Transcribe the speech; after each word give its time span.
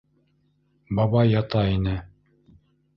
Бабай 1.01 1.31
ята 1.37 1.65
ине. 1.77 1.97